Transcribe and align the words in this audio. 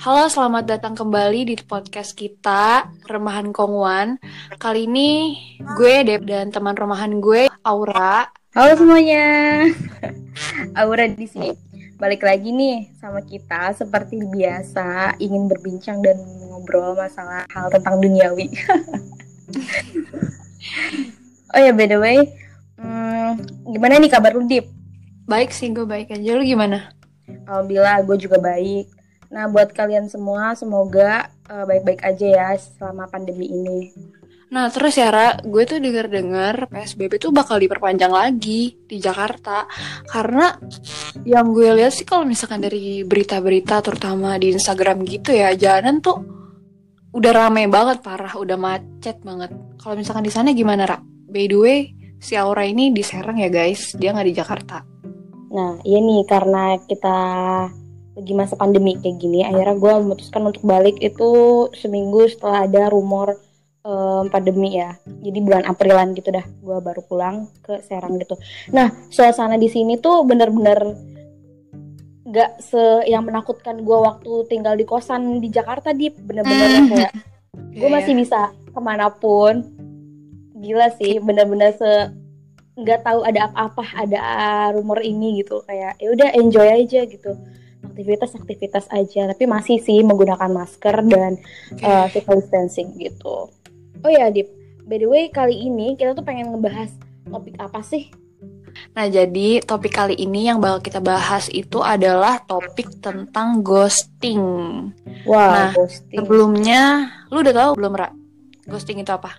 Halo, 0.00 0.32
selamat 0.32 0.64
datang 0.64 0.96
kembali 0.96 1.52
di 1.52 1.60
podcast 1.60 2.16
kita, 2.16 2.88
Remahan 3.04 3.52
Kongwan. 3.52 4.16
Kali 4.56 4.88
ini 4.88 5.36
gue 5.76 5.94
Deb 6.08 6.24
dan 6.24 6.48
teman 6.48 6.72
remahan 6.72 7.20
gue 7.20 7.52
Aura. 7.60 8.24
Halo 8.56 8.80
semuanya, 8.80 9.68
Aura 10.80 11.04
di 11.04 11.28
sini. 11.28 11.52
Balik 12.00 12.24
lagi 12.24 12.48
nih 12.48 12.96
sama 12.96 13.20
kita 13.20 13.76
seperti 13.76 14.24
biasa 14.24 15.20
ingin 15.20 15.52
berbincang 15.52 16.00
dan 16.00 16.16
ngobrol 16.48 16.96
masalah 16.96 17.44
hal 17.52 17.68
tentang 17.68 18.00
duniawi. 18.00 18.48
oh 21.52 21.60
ya 21.60 21.76
by 21.76 21.84
the 21.84 22.00
way, 22.00 22.24
hmm, 22.80 23.36
gimana 23.68 24.00
nih 24.00 24.08
kabar 24.08 24.32
lu 24.32 24.48
Dip? 24.48 24.64
Baik 25.28 25.52
sih, 25.52 25.68
gue 25.76 25.84
baik 25.84 26.08
aja. 26.08 26.32
Lu 26.32 26.40
gimana? 26.40 26.88
Alhamdulillah 27.44 28.00
gue 28.08 28.16
juga 28.16 28.40
baik. 28.40 28.99
Nah, 29.30 29.46
buat 29.46 29.70
kalian 29.70 30.10
semua, 30.10 30.58
semoga 30.58 31.30
uh, 31.46 31.62
baik-baik 31.62 32.02
aja 32.02 32.26
ya 32.26 32.48
selama 32.58 33.06
pandemi 33.06 33.46
ini. 33.46 33.94
Nah, 34.50 34.66
terus 34.66 34.98
ya, 34.98 35.14
Ra, 35.14 35.38
gue 35.38 35.62
tuh 35.62 35.78
denger-dengar 35.78 36.66
PSBB 36.66 37.22
tuh 37.22 37.30
bakal 37.30 37.62
diperpanjang 37.62 38.10
lagi 38.10 38.74
di 38.82 38.98
Jakarta. 38.98 39.70
Karena 40.10 40.50
yang 41.22 41.54
gue 41.54 41.70
lihat 41.78 41.94
sih 41.94 42.02
kalau 42.02 42.26
misalkan 42.26 42.58
dari 42.58 43.06
berita-berita, 43.06 43.78
terutama 43.78 44.34
di 44.42 44.50
Instagram 44.50 45.06
gitu 45.06 45.30
ya, 45.30 45.54
jalanan 45.54 46.02
tuh 46.02 46.18
udah 47.14 47.30
rame 47.30 47.70
banget, 47.70 48.02
parah, 48.02 48.34
udah 48.34 48.58
macet 48.58 49.22
banget. 49.22 49.54
Kalau 49.78 49.94
misalkan 49.94 50.26
di 50.26 50.34
sana 50.34 50.50
gimana, 50.50 50.82
Ra? 50.82 50.98
By 51.30 51.46
the 51.46 51.58
way, 51.62 51.78
si 52.18 52.34
Aura 52.34 52.66
ini 52.66 52.90
di 52.90 53.06
Serang 53.06 53.38
ya, 53.38 53.46
guys. 53.46 53.94
Dia 53.94 54.10
nggak 54.10 54.26
di 54.26 54.34
Jakarta. 54.34 54.82
Nah, 55.54 55.78
iya 55.86 56.02
nih, 56.02 56.26
karena 56.26 56.74
kita 56.90 57.18
lagi 58.20 58.36
masa 58.36 58.52
pandemi 58.52 59.00
kayak 59.00 59.16
gini 59.16 59.40
akhirnya 59.40 59.80
gue 59.80 59.92
memutuskan 60.04 60.44
untuk 60.44 60.60
balik 60.60 61.00
itu 61.00 61.30
seminggu 61.72 62.28
setelah 62.28 62.68
ada 62.68 62.92
rumor 62.92 63.40
um, 63.80 64.28
pandemi 64.28 64.76
ya. 64.76 64.92
Jadi 65.08 65.38
bulan 65.40 65.64
Aprilan 65.64 66.12
gitu 66.12 66.28
dah 66.28 66.44
gue 66.44 66.76
baru 66.84 67.00
pulang 67.08 67.48
ke 67.64 67.80
Serang 67.84 68.20
gitu. 68.20 68.36
Nah 68.76 68.92
suasana 69.08 69.56
di 69.56 69.72
sini 69.72 69.96
tuh 69.96 70.28
bener-bener 70.28 70.96
gak 72.30 72.60
se 72.62 73.08
yang 73.08 73.24
menakutkan 73.24 73.80
gue 73.80 73.98
waktu 73.98 74.32
tinggal 74.46 74.76
di 74.76 74.84
kosan 74.84 75.40
di 75.42 75.48
Jakarta 75.50 75.90
di 75.90 76.12
bener-bener 76.12 76.86
mm. 76.86 76.88
kayak 76.92 77.12
gue 77.80 77.88
yeah, 77.88 77.94
masih 77.96 78.12
yeah. 78.14 78.20
bisa 78.20 78.40
ke 78.52 78.80
mana 78.84 79.08
pun. 79.08 79.64
Gila 80.60 80.92
sih 81.00 81.16
bener-bener 81.24 81.72
se 81.72 81.92
nggak 82.76 83.00
tahu 83.04 83.24
ada 83.24 83.48
apa-apa 83.48 83.84
ada 83.96 84.20
rumor 84.76 85.00
ini 85.00 85.40
gitu. 85.40 85.64
Kayak 85.64 85.96
ya 85.96 86.08
udah 86.12 86.28
enjoy 86.36 86.68
aja 86.68 87.08
gitu 87.08 87.32
aktivitas-aktivitas 88.00 88.88
aja 88.88 89.28
tapi 89.28 89.44
masih 89.44 89.76
sih 89.84 90.00
menggunakan 90.00 90.48
masker 90.48 91.04
dan 91.04 91.36
uh, 91.84 92.08
physical 92.08 92.40
distancing 92.40 92.96
gitu 92.96 93.52
oh 94.00 94.10
ya 94.10 94.32
Dip 94.32 94.48
by 94.88 94.96
the 94.96 95.04
way 95.04 95.28
kali 95.28 95.68
ini 95.68 96.00
kita 96.00 96.16
tuh 96.16 96.24
pengen 96.24 96.56
ngebahas 96.56 96.88
topik 97.28 97.60
apa 97.60 97.84
sih 97.84 98.08
Nah, 98.94 99.10
jadi 99.10 99.60
topik 99.66 99.92
kali 99.92 100.14
ini 100.14 100.46
yang 100.46 100.62
bakal 100.62 100.78
kita 100.78 101.02
bahas 101.02 101.50
itu 101.50 101.82
adalah 101.82 102.38
topik 102.46 103.02
tentang 103.02 103.66
ghosting. 103.66 104.40
Wah, 105.26 105.70
nah, 105.70 105.70
ghosting. 105.74 106.22
Sebelumnya, 106.22 107.10
lu 107.34 107.42
udah 107.42 107.54
tahu 107.54 107.70
belum, 107.76 107.92
Ra? 107.98 108.08
Ghosting 108.70 109.02
itu 109.02 109.10
apa? 109.10 109.36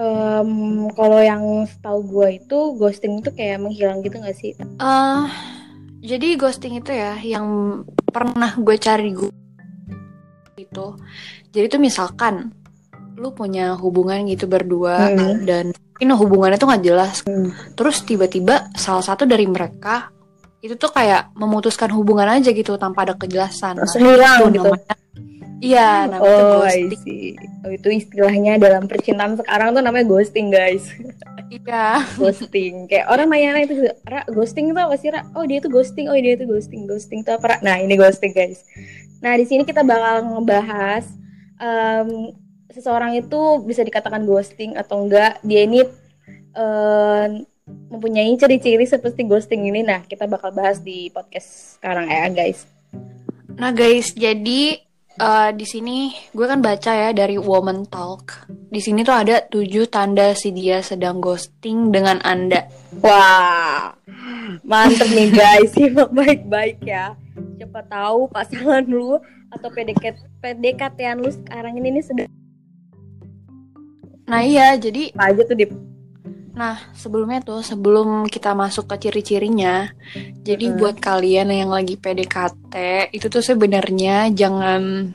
Um, 0.00 0.88
kalau 0.96 1.20
yang 1.20 1.68
tahu 1.84 2.00
gue 2.08 2.40
itu 2.40 2.58
ghosting 2.80 3.20
itu 3.20 3.30
kayak 3.36 3.60
menghilang 3.60 4.00
gitu 4.00 4.16
gak 4.16 4.36
sih? 4.36 4.56
Uh, 4.80 5.28
jadi 6.00 6.40
ghosting 6.40 6.80
itu 6.80 6.96
ya 6.96 7.20
yang 7.20 7.46
pernah 8.08 8.56
gue 8.56 8.76
cari 8.80 9.12
gue 9.12 9.30
itu. 10.56 10.86
Jadi 11.52 11.66
tuh 11.68 11.80
misalkan 11.80 12.52
lu 13.20 13.36
punya 13.36 13.76
hubungan 13.76 14.24
gitu 14.28 14.48
berdua 14.48 15.12
hmm. 15.12 15.44
dan 15.44 15.64
ini 16.00 16.12
hubungannya 16.16 16.56
tuh 16.56 16.68
nggak 16.72 16.84
jelas. 16.84 17.20
Hmm. 17.24 17.52
Terus 17.76 18.04
tiba-tiba 18.04 18.72
salah 18.76 19.04
satu 19.04 19.28
dari 19.28 19.44
mereka 19.44 20.08
itu 20.60 20.76
tuh 20.76 20.92
kayak 20.92 21.32
memutuskan 21.36 21.88
hubungan 21.92 22.28
aja 22.28 22.52
gitu 22.52 22.76
tanpa 22.76 23.08
ada 23.08 23.16
kejelasan. 23.16 23.80
Nah, 23.80 23.88
hilang 23.96 24.52
gitu. 24.52 24.68
Namanya, 24.68 24.94
Iya, 25.60 26.08
namanya 26.08 26.24
oh, 26.24 26.64
ghosting. 26.64 27.36
Oh, 27.60 27.70
itu 27.70 27.88
istilahnya 27.92 28.56
dalam 28.56 28.88
percintaan 28.88 29.36
sekarang 29.36 29.76
tuh 29.76 29.84
namanya 29.84 30.08
ghosting, 30.08 30.48
guys. 30.48 30.88
Iya. 31.52 32.00
ghosting. 32.20 32.88
Kayak 32.88 33.06
orang 33.12 33.28
nanya 33.28 33.60
itu, 33.68 33.84
Ra, 34.08 34.24
ghosting 34.24 34.72
itu 34.72 34.80
apa 34.80 34.96
sih, 34.96 35.12
Ra? 35.12 35.20
Oh, 35.36 35.44
dia 35.44 35.60
itu 35.60 35.68
ghosting. 35.68 36.08
Oh, 36.08 36.16
dia 36.16 36.32
itu 36.32 36.48
ghosting. 36.48 36.88
Ghosting 36.88 37.20
itu 37.20 37.30
apa, 37.36 37.44
Ra? 37.44 37.56
Nah, 37.60 37.76
ini 37.76 37.92
ghosting, 38.00 38.32
guys. 38.32 38.64
Nah, 39.20 39.36
di 39.36 39.44
sini 39.44 39.68
kita 39.68 39.84
bakal 39.84 40.32
ngebahas 40.32 41.04
um, 41.60 42.32
seseorang 42.72 43.20
itu 43.20 43.40
bisa 43.60 43.84
dikatakan 43.84 44.24
ghosting 44.24 44.80
atau 44.80 45.04
enggak. 45.04 45.44
Dia 45.44 45.68
ini 45.68 45.84
um, 46.56 47.44
mempunyai 47.92 48.32
ciri-ciri 48.40 48.88
seperti 48.88 49.28
ghosting 49.28 49.68
ini. 49.68 49.84
Nah, 49.84 50.08
kita 50.08 50.24
bakal 50.24 50.56
bahas 50.56 50.80
di 50.80 51.12
podcast 51.12 51.76
sekarang 51.76 52.08
ya, 52.08 52.32
guys. 52.32 52.64
Nah, 53.60 53.76
guys, 53.76 54.16
jadi 54.16 54.88
uh, 55.18 55.50
di 55.50 55.66
sini 55.66 56.14
gue 56.30 56.46
kan 56.46 56.62
baca 56.62 56.92
ya 56.94 57.10
dari 57.10 57.34
Woman 57.40 57.88
Talk. 57.90 58.46
Di 58.70 58.78
sini 58.78 59.02
tuh 59.02 59.16
ada 59.16 59.42
tujuh 59.42 59.90
tanda 59.90 60.30
si 60.36 60.54
dia 60.54 60.78
sedang 60.84 61.18
ghosting 61.18 61.90
dengan 61.90 62.22
anda. 62.22 62.70
Wah, 63.02 63.90
mantep 64.62 65.10
nih 65.10 65.34
guys, 65.34 65.72
simak 65.76 66.14
baik-baik 66.14 66.78
ya. 66.86 67.18
Siapa 67.58 67.82
tahu 67.90 68.30
pasangan 68.30 68.86
lu 68.86 69.18
atau 69.50 69.68
PDKT 69.72 70.38
PDKT 70.38 70.98
lu 71.18 71.30
sekarang 71.34 71.74
ini 71.80 71.98
nih 71.98 72.04
sedang. 72.06 72.30
Nah 74.30 74.46
iya, 74.46 74.78
jadi 74.78 75.10
apa 75.10 75.34
aja 75.34 75.42
tuh 75.42 75.58
Dip? 75.58 75.89
Nah, 76.60 76.76
sebelumnya 76.92 77.40
tuh, 77.40 77.64
sebelum 77.64 78.28
kita 78.28 78.52
masuk 78.52 78.84
ke 78.92 79.08
ciri-cirinya, 79.08 79.88
hmm. 80.12 80.44
jadi 80.44 80.76
buat 80.76 81.00
kalian 81.00 81.48
yang 81.48 81.72
lagi 81.72 81.96
PDKT, 81.96 83.08
itu 83.16 83.32
tuh 83.32 83.40
sebenarnya 83.40 84.28
jangan 84.28 85.08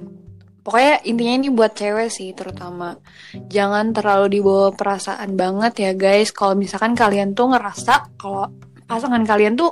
pokoknya 0.65 1.05
intinya 1.05 1.33
ini 1.37 1.49
buat 1.53 1.77
cewek 1.77 2.09
sih 2.09 2.33
terutama. 2.33 2.97
Jangan 3.37 3.93
terlalu 3.93 4.41
dibawa 4.41 4.73
perasaan 4.73 5.37
banget 5.37 5.73
ya 5.85 5.91
guys. 5.93 6.33
Kalau 6.33 6.57
misalkan 6.57 6.97
kalian 6.97 7.37
tuh 7.37 7.53
ngerasa 7.53 8.17
kalau 8.17 8.49
pasangan 8.89 9.21
kalian 9.21 9.53
tuh 9.53 9.69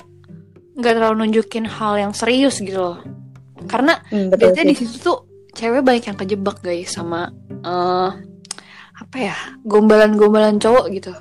nggak 0.78 0.94
terlalu 0.94 1.26
nunjukin 1.26 1.66
hal 1.66 1.98
yang 1.98 2.14
serius 2.14 2.62
gitu 2.62 2.78
loh. 2.78 3.02
Karena 3.66 3.98
hmm, 4.14 4.38
biasanya 4.38 4.70
di 4.70 4.78
situ 4.78 5.02
tuh 5.02 5.26
cewek 5.58 5.82
banyak 5.82 6.06
yang 6.06 6.18
kejebak 6.22 6.62
guys 6.62 6.94
sama 6.94 7.34
uh, 7.66 8.14
apa 8.94 9.18
ya 9.18 9.38
gombalan-gombalan 9.66 10.62
cowok 10.62 10.86
gitu 10.94 11.14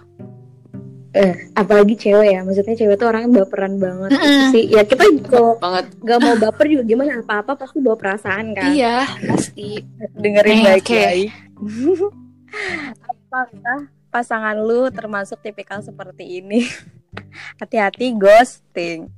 eh 1.13 1.53
apalagi 1.53 1.95
cewek 1.97 2.29
ya. 2.33 2.41
Maksudnya 2.45 2.77
cewek 2.77 2.97
tuh 2.97 3.09
orangnya 3.13 3.45
baperan 3.45 3.77
banget. 3.77 4.11
Mm 4.17 4.21
-hmm. 4.21 4.49
sih. 4.53 4.65
Ya 4.73 4.83
kita 4.85 5.05
kalau 5.29 5.61
banget. 5.61 5.87
gak 6.01 6.21
mau 6.25 6.35
baper 6.41 6.67
juga 6.73 6.85
gimana? 6.89 7.21
Apa 7.21 7.45
apa 7.45 7.53
pasti 7.57 7.79
bawa 7.85 7.97
perasaan 8.01 8.57
kan? 8.57 8.73
Iya 8.73 9.05
pasti. 9.29 9.85
Dengerin 10.17 10.59
baik-baik. 10.65 11.31
apakah 13.13 13.89
pasangan 14.13 14.57
lu 14.61 14.89
termasuk 14.93 15.41
tipikal 15.41 15.81
seperti 15.81 16.41
ini? 16.45 16.65
Hati-hati 17.61 18.13
ghosting. 18.17 19.09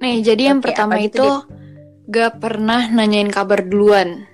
Nih 0.00 0.20
jadi 0.20 0.52
yang 0.52 0.60
pertama 0.60 1.00
itu, 1.00 1.20
itu 1.20 1.28
gak 2.12 2.40
pernah 2.40 2.88
nanyain 2.92 3.32
kabar 3.32 3.64
duluan. 3.64 4.28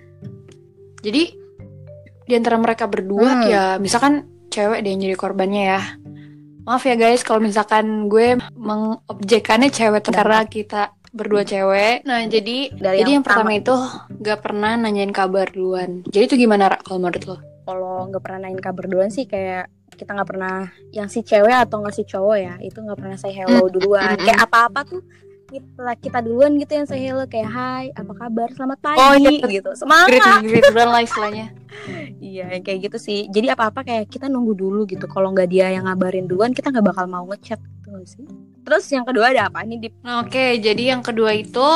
Jadi 1.03 1.39
di 2.31 2.39
antara 2.39 2.55
mereka 2.63 2.87
berdua 2.87 3.43
hmm. 3.43 3.47
ya 3.51 3.65
misalkan 3.83 4.23
cewek 4.55 4.87
dia 4.87 4.91
yang 4.95 5.03
jadi 5.03 5.17
korbannya 5.19 5.63
ya 5.67 5.81
Maaf 6.71 6.87
ya 6.87 6.95
guys 6.95 7.27
kalau 7.27 7.43
misalkan 7.43 8.07
gue 8.07 8.39
mengobjekannya 8.55 9.75
cewek 9.75 10.07
tuh 10.07 10.15
karena 10.15 10.47
kita 10.47 10.95
berdua 11.11 11.43
cewek. 11.43 12.07
Nah, 12.07 12.23
jadi 12.31 12.71
Dari 12.71 13.03
jadi 13.03 13.11
yang, 13.11 13.11
yang 13.19 13.25
pertama 13.27 13.59
itu 13.59 13.75
gak 14.23 14.39
pernah 14.39 14.79
nanyain 14.79 15.11
kabar 15.11 15.51
duluan. 15.51 16.07
Jadi 16.07 16.31
itu 16.31 16.47
gimana 16.47 16.71
Ra 16.71 16.79
kalau 16.79 17.03
menurut 17.03 17.27
lo? 17.27 17.37
Kalau 17.67 18.07
gak 18.15 18.23
pernah 18.23 18.47
nanyain 18.47 18.63
kabar 18.63 18.87
duluan 18.87 19.11
sih 19.11 19.27
kayak 19.27 19.67
kita 19.99 20.15
nggak 20.15 20.31
pernah 20.31 20.71
yang 20.95 21.11
si 21.11 21.27
cewek 21.27 21.53
atau 21.53 21.83
nggak 21.83 21.93
si 21.93 22.09
cowok 22.09 22.37
ya 22.41 22.55
itu 22.65 22.79
nggak 22.81 22.97
pernah 22.97 23.21
say 23.21 23.37
hello 23.37 23.69
hmm. 23.69 23.73
duluan 23.77 24.17
kayak 24.17 24.49
apa-apa 24.49 24.81
tuh 24.89 25.03
kita 25.51 25.93
kita 25.99 26.19
duluan 26.23 26.55
gitu 26.63 26.73
yang 26.79 26.87
saya 26.87 27.01
hello 27.03 27.27
kayak 27.27 27.51
hai 27.51 27.87
apa 27.99 28.13
kabar? 28.15 28.49
Selamat 28.55 28.79
pagi 28.79 29.03
oh, 29.03 29.15
iya. 29.19 29.47
gitu. 29.51 29.71
Semangat! 29.75 30.47
great, 30.47 30.65
great 30.71 30.91
lah 30.91 31.03
istilahnya 31.03 31.47
iya 32.23 32.47
kayak 32.63 32.91
gitu 32.91 32.99
sih. 33.03 33.27
Jadi 33.27 33.51
apa 33.51 33.75
apa 33.75 33.83
kayak 33.83 34.07
kita 34.07 34.31
nunggu 34.31 34.55
dulu 34.55 34.87
gitu. 34.87 35.11
Kalau 35.11 35.35
nggak 35.35 35.51
dia 35.51 35.75
yang 35.75 35.91
ngabarin 35.91 36.31
duluan 36.31 36.55
kita 36.55 36.71
nggak 36.71 36.87
bakal 36.95 37.11
mau 37.11 37.27
ngechat 37.27 37.59
gitu 37.59 37.99
sih? 38.07 38.27
Terus 38.63 38.87
yang 38.95 39.03
kedua 39.03 39.35
ada 39.35 39.51
apa 39.51 39.67
nih 39.67 39.91
Dip? 39.91 39.95
oke 40.07 40.31
okay, 40.31 40.63
jadi 40.63 40.95
yang 40.95 41.03
kedua 41.03 41.35
itu 41.35 41.67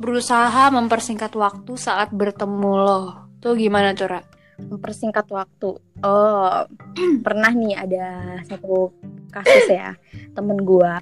berusaha 0.00 0.72
mempersingkat 0.72 1.36
waktu 1.36 1.76
saat 1.76 2.08
bertemu 2.16 2.72
lo. 2.72 3.02
Tuh 3.44 3.52
gimana 3.52 3.92
tuh 3.92 4.16
Ra? 4.16 4.20
mempersingkat 4.60 5.24
waktu. 5.32 5.80
Oh 6.04 6.52
pernah 7.24 7.52
nih 7.52 7.74
ada 7.76 8.06
satu 8.44 8.92
kasus 9.32 9.66
ya 9.68 9.96
temen 10.36 10.60
gua. 10.64 11.00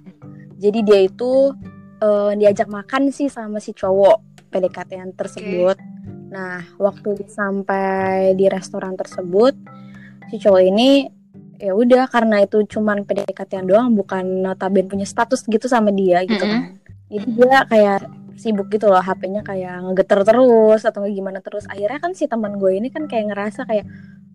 Jadi 0.58 0.78
dia 0.82 1.00
itu 1.06 1.54
uh, 2.02 2.32
diajak 2.34 2.68
makan 2.70 3.10
sih 3.14 3.30
sama 3.30 3.58
si 3.62 3.74
cowok 3.74 4.48
PDKT 4.48 4.90
yang 4.96 5.12
tersebut. 5.14 5.76
Okay. 5.76 6.28
Nah, 6.28 6.60
waktu 6.76 7.24
sampai 7.28 8.36
di 8.36 8.48
restoran 8.48 8.96
tersebut, 8.96 9.56
si 10.28 10.36
cowok 10.40 10.62
ini 10.64 11.08
ya 11.58 11.74
udah 11.74 12.06
karena 12.06 12.44
itu 12.46 12.62
cuman 12.68 13.02
PDKT 13.02 13.66
doang, 13.66 13.96
bukan 13.96 14.46
notabene 14.46 14.86
punya 14.86 15.06
status 15.08 15.42
gitu 15.48 15.66
sama 15.66 15.90
dia 15.90 16.22
gitu 16.24 16.38
Mm-mm. 16.38 16.52
kan. 16.52 16.62
Jadi 17.08 17.26
dia 17.34 17.58
kayak 17.64 18.00
sibuk 18.38 18.70
gitu 18.70 18.86
loh, 18.86 19.02
HP-nya 19.02 19.42
kayak 19.42 19.82
ngegeter 19.82 20.22
terus 20.22 20.86
atau 20.86 21.02
gimana 21.10 21.42
terus. 21.42 21.66
Akhirnya 21.66 21.98
kan 21.98 22.14
si 22.14 22.30
teman 22.30 22.56
gue 22.56 22.78
ini 22.78 22.88
kan 22.88 23.10
kayak 23.10 23.34
ngerasa 23.34 23.66
kayak 23.66 23.84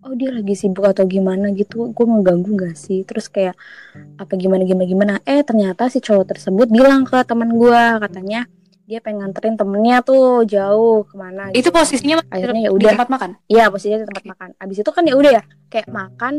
oh 0.04 0.14
dia 0.14 0.30
lagi 0.30 0.52
sibuk 0.52 0.84
atau 0.84 1.08
gimana 1.08 1.50
gitu, 1.56 1.90
gue 1.90 2.06
mengganggu 2.06 2.52
gak 2.68 2.76
sih? 2.76 3.02
Terus 3.08 3.32
kayak 3.32 3.56
apa 4.20 4.32
gimana 4.36 4.62
gimana 4.68 4.84
gimana. 4.84 5.14
Eh 5.24 5.40
ternyata 5.42 5.88
si 5.88 5.98
cowok 6.04 6.36
tersebut 6.36 6.68
bilang 6.68 7.08
ke 7.08 7.16
teman 7.24 7.56
gue 7.56 7.82
katanya 8.04 8.44
dia 8.84 9.00
pengen 9.00 9.24
nganterin 9.24 9.56
temennya 9.56 10.04
tuh 10.04 10.44
jauh 10.44 11.08
ke 11.08 11.16
mana 11.16 11.48
Itu 11.56 11.72
gitu. 11.72 11.72
posisinya 11.72 12.20
Akhirnya 12.28 12.68
ya 12.68 12.70
udah. 12.70 12.92
tempat 12.92 13.08
makan. 13.08 13.30
Iya 13.48 13.64
posisinya 13.72 14.04
di 14.04 14.08
tempat 14.12 14.24
makan. 14.28 14.48
Abis 14.60 14.76
itu 14.84 14.90
kan 14.92 15.04
ya 15.08 15.14
udah 15.16 15.32
ya 15.40 15.42
kayak 15.72 15.88
makan, 15.88 16.34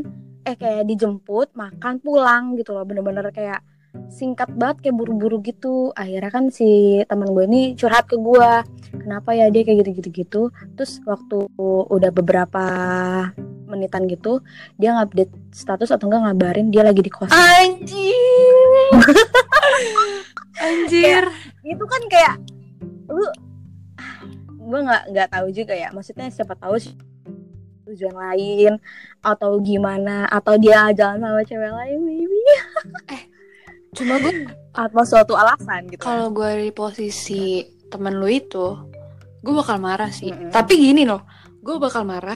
eh 0.46 0.54
kayak 0.54 0.86
dijemput, 0.86 1.58
makan, 1.58 1.98
pulang 2.06 2.54
gitu 2.54 2.78
loh. 2.78 2.86
Bener-bener 2.86 3.34
kayak 3.34 3.66
singkat 4.14 4.52
banget 4.54 4.86
kayak 4.86 4.96
buru-buru 5.02 5.42
gitu. 5.42 5.90
Akhirnya 5.98 6.30
kan 6.30 6.54
si 6.54 7.02
teman 7.10 7.34
gue 7.34 7.50
ini 7.50 7.74
curhat 7.74 8.06
ke 8.06 8.14
gue, 8.14 8.52
kenapa 8.94 9.34
ya 9.34 9.50
dia 9.50 9.66
kayak 9.66 9.82
gitu-gitu 9.82 10.10
gitu. 10.14 10.42
Terus 10.78 11.02
waktu 11.02 11.50
udah 11.90 12.12
beberapa 12.14 12.66
menitan 13.66 14.06
gitu, 14.06 14.42
dia 14.80 14.94
ngupdate 14.96 15.34
status 15.52 15.92
atau 15.92 16.08
enggak 16.08 16.22
ngabarin 16.32 16.70
dia 16.70 16.86
lagi 16.86 17.02
di 17.02 17.12
kosan. 17.12 17.34
Anjir. 17.34 18.56
Anjir. 20.66 21.24
itu 21.66 21.82
kan 21.82 22.02
kayak 22.08 22.38
lu 23.10 23.26
gue 24.70 24.80
nggak 24.86 25.04
nggak 25.14 25.30
tahu 25.34 25.50
juga 25.50 25.74
ya 25.74 25.90
maksudnya 25.90 26.30
siapa 26.30 26.54
tahu 26.54 26.78
sih 26.78 26.94
tujuan 27.90 28.14
lain 28.14 28.78
atau 29.26 29.58
gimana 29.62 30.30
atau 30.30 30.58
dia 30.62 30.94
jalan 30.94 31.22
sama 31.26 31.42
cewek 31.42 31.74
lain 31.74 32.00
maybe 32.06 32.38
Cuma 33.96 34.20
gue 34.20 34.52
atau 34.76 35.04
suatu 35.08 35.34
alasan 35.40 35.88
gitu 35.88 36.04
kalau 36.04 36.28
gue 36.30 36.68
di 36.68 36.72
posisi 36.76 37.64
temen 37.88 38.20
lu 38.20 38.28
itu, 38.28 38.76
gue 39.40 39.54
bakal 39.56 39.80
marah 39.80 40.12
sih. 40.12 40.36
Mm-mm. 40.36 40.52
Tapi 40.52 40.76
gini 40.76 41.08
loh, 41.08 41.24
gue 41.64 41.80
bakal 41.80 42.04
marah. 42.04 42.36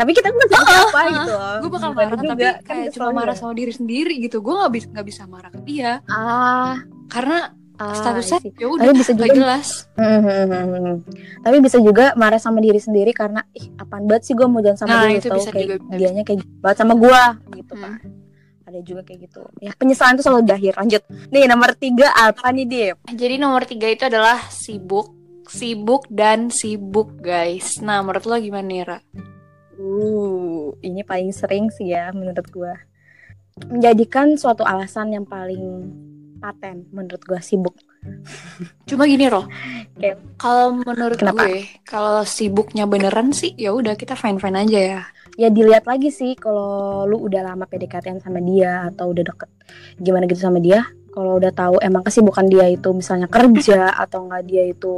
Tapi 0.00 0.10
kita 0.10 0.32
bukan 0.32 0.48
siapa 0.48 0.64
Ah, 0.66 0.80
apa 0.80 0.96
ah, 0.96 1.06
gitu. 1.12 1.32
loh 1.36 1.54
Gue 1.60 1.70
bakal 1.70 1.90
marah 1.92 2.16
juga, 2.16 2.30
tapi 2.30 2.40
kan 2.40 2.54
kayak 2.64 2.86
kesel 2.88 2.94
cuma 2.96 3.10
marah 3.12 3.36
sama 3.36 3.52
diri 3.52 3.70
sendiri 3.70 4.14
gitu. 4.18 4.40
Gue 4.40 4.54
nggak 4.56 4.72
bisa 4.72 4.86
nggak 4.88 5.06
bisa 5.06 5.22
marah. 5.24 5.50
Ke 5.50 5.60
dia 5.60 5.92
ah. 6.08 6.80
Karena 7.06 7.38
ah, 7.76 7.92
statusnya 7.92 8.38
ya 8.54 8.66
udah 8.66 8.84
tapi 8.86 8.96
bisa 8.96 9.10
nggak 9.12 9.28
juga 9.28 9.36
jelas. 9.36 9.68
Hmm, 9.94 10.20
hmm, 10.24 10.94
tapi 11.40 11.56
bisa 11.60 11.76
juga 11.78 12.06
marah 12.14 12.36
sama 12.36 12.58
diri 12.58 12.76
sendiri 12.76 13.12
karena 13.12 13.44
ih 13.52 13.68
apaan 13.76 14.08
banget 14.08 14.22
sih 14.24 14.34
gue 14.34 14.46
mau 14.46 14.60
jalan 14.60 14.74
sama 14.74 14.90
Nah, 14.90 15.04
dia 15.06 15.18
itu 15.18 15.28
bisa 15.28 15.50
kayak 15.50 15.68
juga, 15.68 15.76
dianya 15.92 16.22
kayak 16.22 16.38
gitu 16.40 16.52
banget 16.58 16.76
sama 16.78 16.94
gue 16.96 17.20
gitu 17.56 17.72
Hmm. 17.76 17.82
kan. 17.84 17.92
Ada 18.64 18.80
juga 18.80 19.02
kayak 19.02 19.20
gitu. 19.26 19.42
Ya 19.58 19.74
penyesalan 19.74 20.14
itu 20.14 20.22
selalu 20.22 20.42
berakhir. 20.46 20.72
Lanjut. 20.78 21.02
Nih 21.28 21.44
nomor 21.44 21.70
tiga 21.74 22.08
apa 22.14 22.48
nih 22.50 22.64
Dip? 22.64 22.96
Jadi 23.10 23.34
nomor 23.36 23.66
tiga 23.66 23.90
itu 23.90 24.06
adalah 24.06 24.38
sibuk, 24.46 25.10
sibuk 25.44 26.06
dan 26.06 26.48
sibuk 26.48 27.18
guys. 27.18 27.82
Nah 27.82 27.98
menurut 27.98 28.22
lo 28.24 28.38
gimana 28.38 28.62
nih 28.62 28.82
Ra? 28.86 28.98
Uh, 29.80 30.76
ini 30.84 31.00
paling 31.00 31.32
sering 31.32 31.72
sih 31.72 31.96
ya 31.96 32.12
menurut 32.12 32.44
gua. 32.52 32.76
Menjadikan 33.64 34.36
suatu 34.36 34.60
alasan 34.60 35.16
yang 35.16 35.24
paling 35.24 35.88
paten 36.40 36.84
menurut 36.92 37.24
gua 37.24 37.40
sibuk. 37.40 37.72
Cuma 38.88 39.04
gini 39.04 39.28
loh, 39.28 39.44
Oke. 39.96 40.16
kalau 40.40 40.80
menurut 40.80 41.20
Kenapa? 41.20 41.44
gue, 41.44 41.68
kalau 41.84 42.24
sibuknya 42.24 42.88
beneran 42.88 43.32
sih, 43.36 43.52
ya 43.60 43.76
udah 43.76 43.92
kita 43.92 44.16
fine 44.16 44.40
fine 44.40 44.56
aja 44.56 44.80
ya. 44.80 45.00
Ya 45.36 45.48
dilihat 45.52 45.84
lagi 45.84 46.08
sih 46.08 46.36
kalau 46.36 47.04
lu 47.08 47.20
udah 47.20 47.44
lama 47.52 47.64
PDKT 47.68 48.20
sama 48.24 48.40
dia 48.40 48.88
atau 48.88 49.12
udah 49.12 49.24
deket 49.24 49.50
gimana 50.00 50.24
gitu 50.28 50.40
sama 50.40 50.60
dia. 50.60 50.84
Kalau 51.10 51.42
udah 51.42 51.50
tahu 51.50 51.82
emang 51.82 52.06
kesibukan 52.06 52.46
dia 52.46 52.70
itu 52.70 52.86
misalnya 52.94 53.26
kerja 53.26 53.90
atau 53.98 54.30
enggak 54.30 54.42
dia 54.46 54.62
itu 54.70 54.94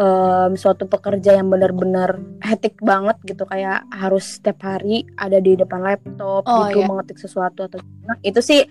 em, 0.00 0.56
suatu 0.56 0.88
pekerja 0.88 1.36
yang 1.36 1.52
benar-benar 1.52 2.16
hektik 2.40 2.80
banget 2.80 3.20
gitu 3.28 3.44
kayak 3.44 3.84
harus 3.92 4.40
setiap 4.40 4.64
hari 4.64 5.04
ada 5.20 5.36
di 5.44 5.52
depan 5.52 5.84
laptop 5.84 6.48
Oh, 6.48 6.68
gitu 6.72 6.80
iya. 6.80 6.88
mengetik 6.88 7.20
sesuatu 7.20 7.68
atau 7.68 7.78
gimana. 7.84 8.16
Itu 8.24 8.40
sih 8.40 8.64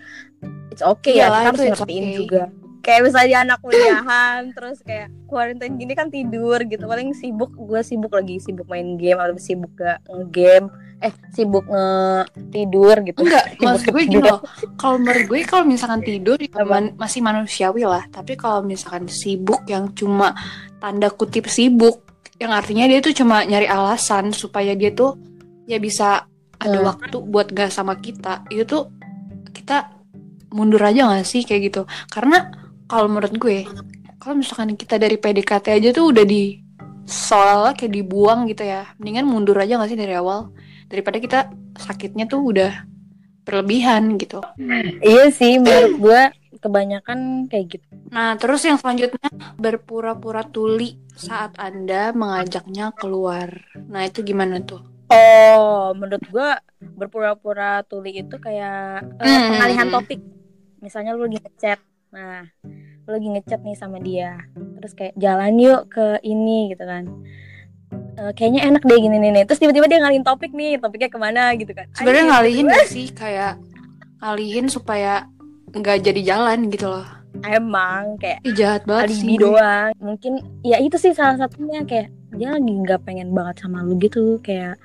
it's 0.73 0.81
okay 0.81 1.21
ya, 1.21 1.29
Iyalah, 1.29 1.39
kita 1.39 1.49
harus 1.49 1.61
ngertiin 1.77 2.05
okay. 2.05 2.15
juga. 2.17 2.43
Kayak 2.81 3.01
misalnya 3.07 3.37
anak 3.45 3.59
kuliahan 3.61 4.41
terus 4.51 4.81
kayak 4.81 5.13
quarantine 5.25 5.77
gini 5.77 5.93
kan 5.93 6.09
tidur 6.09 6.57
gitu 6.65 6.83
paling 6.83 7.13
sibuk 7.13 7.53
gue 7.53 7.81
sibuk 7.81 8.09
lagi 8.09 8.41
sibuk 8.41 8.65
main 8.65 8.97
game 8.97 9.15
atau 9.15 9.37
sibuk 9.37 9.69
gak 9.73 10.01
nge-game 10.05 10.65
eh 10.97 11.13
sibuk 11.29 11.65
nge 11.65 11.87
tidur 12.49 12.95
gitu 13.01 13.21
Enggak, 13.21 13.45
Sibuk 13.53 13.65
maksud 13.65 13.85
gue 13.89 14.03
gini 14.05 14.21
loh. 14.21 14.39
Kalau 14.75 14.97
menurut 14.97 15.25
gue 15.25 15.39
kalau 15.43 15.65
misalkan 15.65 16.01
tidur 16.01 16.37
ya 16.37 16.61
man- 16.61 16.93
masih 16.93 17.21
manusiawi 17.21 17.85
lah. 17.85 18.05
Tapi 18.07 18.33
kalau 18.33 18.61
misalkan 18.61 19.05
sibuk 19.05 19.61
yang 19.65 19.93
cuma 19.93 20.33
tanda 20.77 21.09
kutip 21.09 21.45
sibuk, 21.45 22.01
yang 22.37 22.49
artinya 22.49 22.85
dia 22.85 22.97
tuh 22.97 23.13
cuma 23.13 23.41
nyari 23.41 23.65
alasan 23.65 24.29
supaya 24.29 24.73
dia 24.73 24.89
tuh 24.89 25.17
ya 25.65 25.77
bisa 25.77 26.25
ada 26.57 26.77
Hmm. 26.77 26.85
waktu 26.89 27.17
buat 27.23 27.49
gak 27.49 27.69
sama 27.69 27.97
kita. 27.97 28.45
Itu 28.49 28.65
tuh 28.65 28.83
kita 29.49 29.89
mundur 30.49 30.81
aja 30.81 31.09
gak 31.09 31.25
sih 31.25 31.41
kayak 31.41 31.61
gitu. 31.69 31.81
Karena 32.07 32.45
kalau 32.91 33.07
menurut 33.07 33.31
gue, 33.33 33.63
kalau 34.19 34.35
misalkan 34.35 34.75
kita 34.75 34.99
dari 34.99 35.15
PDKT 35.15 35.65
aja 35.71 35.89
tuh 35.91 36.11
udah 36.11 36.27
di 36.27 36.59
soalnya 37.07 37.71
kayak 37.73 37.93
dibuang 37.95 38.45
gitu 38.45 38.61
ya. 38.61 38.91
Mendingan 38.99 39.25
mundur 39.25 39.55
aja 39.55 39.79
gak 39.79 39.87
sih 39.87 39.95
dari 39.95 40.11
awal 40.11 40.51
daripada 40.85 41.17
kita 41.17 41.39
sakitnya 41.79 42.27
tuh 42.27 42.51
udah 42.51 42.83
berlebihan 43.41 44.19
gitu. 44.19 44.43
iya 45.01 45.31
sih 45.31 45.57
menurut 45.57 45.95
gue 45.97 46.21
kebanyakan 46.59 47.47
kayak 47.47 47.79
gitu 47.79 47.87
Nah, 48.11 48.35
terus 48.35 48.67
yang 48.67 48.75
selanjutnya 48.75 49.31
berpura-pura 49.55 50.43
tuli 50.43 50.99
saat 51.15 51.55
Anda 51.55 52.11
mengajaknya 52.11 52.91
keluar. 52.93 53.63
Nah, 53.87 54.03
itu 54.03 54.19
gimana 54.21 54.59
tuh? 54.61 54.83
oh 55.07 55.91
menurut 55.91 56.23
gue 56.23 56.49
berpura-pura 56.95 57.83
tuli 57.83 58.19
itu 58.19 58.35
kayak 58.35 59.03
eh, 59.19 59.27
Hmm. 59.27 59.47
pengalihan 59.51 59.87
topik 59.91 60.19
misalnya 60.79 61.11
lu 61.11 61.27
ngechat 61.27 61.79
nah 62.11 62.43
lu 63.01 63.09
lagi 63.09 63.27
ngechat 63.29 63.59
nih 63.59 63.73
sama 63.73 63.97
dia 63.97 64.37
terus 64.77 64.91
kayak 64.91 65.15
jalan 65.15 65.55
yuk 65.57 65.87
ke 65.87 66.19
ini 66.21 66.69
gitu 66.69 66.83
kan 66.83 67.05
Eh, 68.11 68.31
kayaknya 68.31 68.67
enak 68.67 68.83
deh 68.83 68.99
gini 68.99 69.17
nih, 69.17 69.43
terus 69.43 69.55
tiba-tiba 69.57 69.87
dia 69.87 69.99
ngalihin 69.99 70.23
topik 70.23 70.51
nih 70.51 70.75
topiknya 70.77 71.07
ke 71.07 71.15
mana 71.17 71.55
gitu 71.55 71.71
kan 71.71 71.87
Sebenarnya 71.91 72.23
ngalihin 72.29 72.67
gak 72.67 72.87
sih 72.87 73.07
kayak 73.09 73.55
ngalihin 74.19 74.67
supaya 74.67 75.27
nggak 75.71 76.03
jadi 76.03 76.21
jalan 76.25 76.67
gitu 76.67 76.87
loh. 76.87 77.07
emang 77.41 78.15
kayak 78.15 78.43
Ih, 78.43 78.51
jahat 78.53 78.83
banget 78.83 79.11
sih. 79.11 79.23
alibi 79.23 79.33
gue. 79.33 79.43
doang 79.47 79.91
mungkin 79.97 80.33
ya 80.61 80.77
itu 80.77 80.95
sih 80.95 81.11
salah 81.11 81.39
satunya 81.39 81.81
kayak 81.81 82.11
dia 82.33 82.51
lagi 82.51 82.71
nggak 82.77 82.99
pengen 83.01 83.31
banget 83.31 83.55
sama 83.59 83.79
lu 83.81 83.95
gitu 83.95 84.39
kayak 84.39 84.75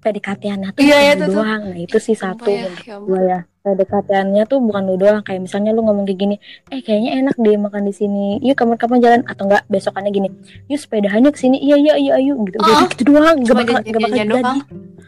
PDKT-annya 0.00 0.70
tuh 0.72 0.80
Iya, 0.80 0.96
iya, 1.02 1.12
lu 1.14 1.20
tuh, 1.20 1.26
tuh. 1.28 1.34
doang 1.36 1.62
nah 1.66 1.78
itu 1.78 1.98
sih 1.98 2.14
Sumpah 2.14 2.38
satu 2.38 2.48
ya, 2.48 2.66
ya 2.80 2.96
gue 2.96 3.20
ya 3.28 3.40
PDKT-annya 3.60 4.44
tuh 4.44 4.58
bukan 4.58 4.82
lu 4.84 4.96
doang. 4.96 5.20
Kayak 5.20 5.44
misalnya 5.44 5.70
lu 5.70 5.80
ngomong 5.80 6.04
kayak 6.04 6.18
gini 6.18 6.36
eh 6.68 6.80
kayaknya 6.80 7.20
enak 7.20 7.36
deh 7.36 7.56
makan 7.56 7.82
di 7.82 7.92
sini. 7.92 8.40
Yuk 8.40 8.54
kapan-kapan 8.54 8.98
jalan. 8.98 9.20
Atau 9.24 9.44
enggak 9.44 9.62
besokannya 9.66 10.10
gini 10.10 10.28
yuk 10.66 10.78
sepedahannya 10.78 11.30
ke 11.30 11.38
sini. 11.38 11.56
Iya 11.58 11.76
iya 11.76 11.94
iya 11.96 12.12
ayo. 12.16 12.34
Gitu. 12.40 12.56
Ah, 12.56 12.66
Udah 12.66 12.88
gitu 12.88 13.02
doang. 13.06 13.36
Gak 13.40 13.56
bakal 13.56 13.74
gak 13.78 13.92
bakal 13.94 14.10
jadi. 14.10 14.42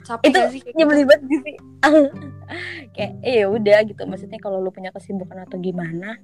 Capek 0.02 0.24
Itu 0.24 0.38
gitu? 0.52 0.68
nyebelin 0.74 1.04
banget 1.06 1.20
sih. 1.40 1.56
Kayak 2.94 3.12
eh 3.22 3.34
ya 3.34 3.46
udah 3.48 3.78
gitu. 3.84 4.02
Maksudnya 4.02 4.38
kalau 4.38 4.58
lu 4.58 4.68
punya 4.68 4.90
kesibukan 4.90 5.42
atau 5.42 5.56
gimana 5.56 6.20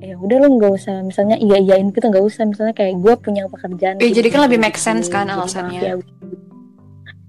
eh 0.00 0.12
udah 0.12 0.36
lu 0.38 0.58
nggak 0.58 0.72
usah 0.74 1.00
misalnya 1.00 1.38
iya 1.38 1.56
iyain 1.56 1.88
gitu 1.88 2.04
nggak 2.04 2.20
usah. 2.20 2.44
Misalnya 2.44 2.72
kayak 2.72 2.98
gue 2.98 3.14
punya 3.16 3.46
pekerjaan 3.46 3.96
Ya, 3.96 4.02
kayak 4.02 4.14
jadi 4.14 4.28
kan 4.28 4.34
gini, 4.34 4.44
lebih 4.44 4.58
gitu. 4.58 4.66
make 4.66 4.78
sense 4.78 5.06
kan 5.06 5.24
Jadi 5.24 5.34
alasannya. 5.34 5.80
ya 5.80 5.94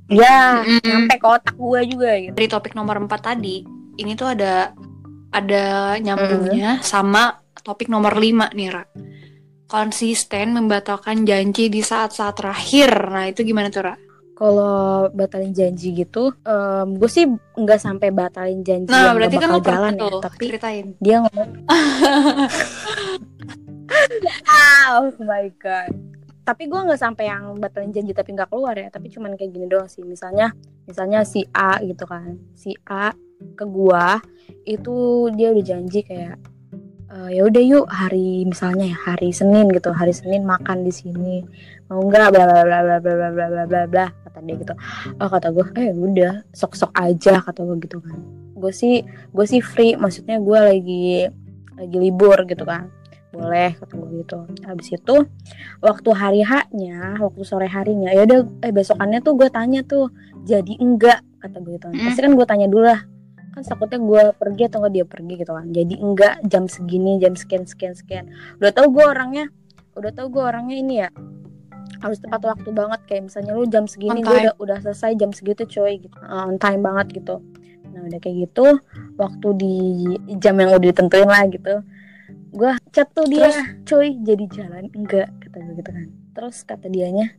ya 0.10 0.38
Mm-mm. 0.60 0.82
sampai 0.82 1.18
ke 1.18 1.28
otak 1.28 1.54
gue 1.54 1.80
juga 1.88 2.10
gitu. 2.18 2.34
Dari 2.34 2.48
topik 2.48 2.74
nomor 2.74 2.98
4 2.98 3.14
tadi, 3.22 3.62
ini 4.00 4.16
tuh 4.16 4.32
ada 4.32 4.72
ada 5.30 5.96
nyambungnya 6.00 6.82
sama 6.82 7.44
topik 7.60 7.92
nomor 7.92 8.16
5 8.16 8.56
nih, 8.56 8.70
Ra. 8.72 8.84
Konsisten 9.70 10.58
membatalkan 10.58 11.28
janji 11.28 11.70
di 11.70 11.86
saat-saat 11.86 12.42
terakhir. 12.42 12.90
Nah, 13.14 13.30
itu 13.30 13.46
gimana 13.46 13.70
tuh, 13.70 13.84
Ra? 13.86 13.96
kalau 14.40 15.12
batalin 15.12 15.52
janji 15.52 15.92
gitu 15.92 16.32
gue 16.96 17.10
sih 17.12 17.28
nggak 17.60 17.76
sampai 17.76 18.08
batalin 18.16 18.64
janji 18.64 18.88
Nah, 18.88 19.12
yang 19.12 19.20
berarti 19.20 19.36
kan 19.36 19.50
lo 19.52 19.60
jalan 19.60 19.94
ya 20.00 20.08
tuh 20.08 20.24
tapi 20.24 20.46
ceritain. 20.48 20.96
dia 21.04 21.16
ngomong 21.20 21.50
oh 24.96 25.12
my 25.28 25.52
god 25.60 25.92
tapi 26.44 26.66
gue 26.66 26.80
nggak 26.80 27.02
sampai 27.02 27.30
yang 27.30 27.56
batalin 27.62 27.94
janji 27.94 28.12
tapi 28.16 28.34
nggak 28.34 28.50
keluar 28.50 28.74
ya 28.74 28.90
tapi 28.90 29.12
cuman 29.14 29.38
kayak 29.38 29.52
gini 29.54 29.66
doang 29.70 29.86
sih. 29.86 30.02
Misalnya 30.02 30.52
misalnya 30.90 31.22
si 31.28 31.46
A 31.54 31.78
gitu 31.84 32.04
kan. 32.10 32.38
Si 32.58 32.74
A 32.90 33.14
ke 33.56 33.64
gua 33.64 34.20
itu 34.68 35.28
dia 35.38 35.54
udah 35.56 35.64
janji 35.64 36.04
kayak 36.04 36.36
uh, 37.08 37.30
ya 37.32 37.48
udah 37.48 37.64
yuk 37.64 37.88
hari 37.88 38.44
misalnya 38.44 38.92
ya 38.92 38.98
hari 39.14 39.32
Senin 39.32 39.72
gitu 39.72 39.94
hari 39.96 40.12
Senin 40.12 40.44
makan 40.44 40.84
di 40.84 40.92
sini. 40.92 41.46
Mau 41.88 42.04
nggak? 42.04 42.34
Bla 42.36 42.44
bla 42.46 42.64
bla 42.66 42.80
bla 42.84 42.98
bla 43.00 43.14
bla 43.16 43.30
bla 43.32 43.46
bla 43.48 43.64
bla 43.66 43.82
bla 43.88 44.06
kata 44.28 44.40
dia 44.44 44.56
gitu. 44.60 44.74
Oh 45.22 45.30
kata 45.30 45.48
gue 45.56 45.66
eh 45.80 45.90
udah 45.96 46.34
sok 46.52 46.74
sok 46.76 46.92
aja 46.98 47.40
kata 47.46 47.64
gue 47.64 47.78
gitu 47.86 47.98
kan. 48.02 48.18
Gue 48.60 48.74
sih 48.76 49.06
gue 49.06 49.46
sih 49.48 49.64
free 49.64 49.96
maksudnya 49.96 50.42
gue 50.42 50.60
lagi 50.60 51.06
lagi 51.80 51.96
libur 51.96 52.44
gitu 52.44 52.68
kan 52.68 52.92
boleh 53.30 53.78
kata 53.78 53.94
gue 53.94 54.10
gitu. 54.26 54.40
Habis 54.66 54.88
itu 54.98 55.16
waktu 55.86 56.10
hari 56.18 56.42
haknya 56.42 57.22
waktu 57.22 57.42
sore 57.46 57.70
harinya 57.70 58.10
ya 58.10 58.26
udah 58.26 58.40
eh 58.66 58.74
besokannya 58.74 59.22
tuh 59.22 59.34
gue 59.38 59.50
tanya 59.54 59.82
tuh 59.86 60.10
jadi 60.46 60.74
enggak? 60.82 61.22
kata 61.40 61.56
gue 61.64 61.80
gitu 61.80 61.88
mm. 61.88 62.04
pasti 62.04 62.20
kan 62.20 62.34
gue 62.36 62.48
tanya 62.50 62.68
dulu 62.68 62.84
lah. 62.90 63.02
Kan 63.56 63.62
takutnya 63.64 64.00
gue 64.02 64.24
pergi 64.36 64.64
atau 64.68 64.78
enggak 64.84 64.94
dia 64.94 65.06
pergi 65.06 65.34
gitu 65.40 65.52
kan. 65.56 65.68
Jadi 65.72 65.96
enggak 66.02 66.34
jam 66.44 66.64
segini 66.68 67.12
jam 67.22 67.34
sekian 67.38 67.64
sekian 67.64 67.94
sekian. 67.96 68.26
Udah 68.60 68.72
tau 68.74 68.90
gue 68.92 69.06
orangnya 69.06 69.46
udah 69.96 70.12
tau 70.12 70.28
gue 70.28 70.44
orangnya 70.44 70.76
ini 70.76 70.94
ya 71.06 71.10
harus 72.02 72.18
tepat 72.20 72.44
waktu 72.44 72.70
banget. 72.74 73.00
Kayak 73.08 73.32
misalnya 73.32 73.52
lu 73.56 73.64
jam 73.70 73.86
segini 73.86 74.20
gue 74.26 74.38
udah 74.50 74.54
udah 74.58 74.78
selesai 74.84 75.16
jam 75.16 75.32
segitu 75.32 75.64
coy 75.70 76.02
gitu. 76.02 76.18
On 76.28 76.58
time 76.60 76.82
banget 76.82 77.24
gitu. 77.24 77.40
Nah 77.94 78.02
udah 78.10 78.20
kayak 78.20 78.36
gitu 78.50 78.68
waktu 79.16 79.48
di 79.56 79.76
jam 80.42 80.60
yang 80.60 80.76
udah 80.76 80.82
ditentuin 80.82 81.30
lah 81.30 81.46
gitu 81.48 81.86
gue 82.50 82.72
chat 82.92 83.08
tuh 83.14 83.26
dia 83.26 83.50
coy 83.86 84.18
jadi 84.22 84.46
jalan. 84.50 84.90
Enggak 84.94 85.30
kata 85.42 85.58
gue 85.62 85.74
gitu 85.80 85.92
kan. 85.92 86.08
Terus 86.36 86.58
kata 86.66 86.88
dianya 86.90 87.34